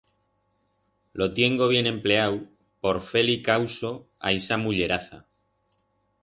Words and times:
Lo 1.19 1.27
tiengo 1.39 1.67
bien 1.73 1.89
empleau 1.91 2.39
por 2.87 3.01
fer-li 3.11 3.37
causo 3.51 3.93
a 4.27 4.33
ixa 4.39 4.59
mulleraza. 4.63 5.21